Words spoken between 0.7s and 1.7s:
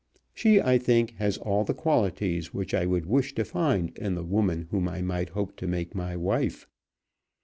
think, has all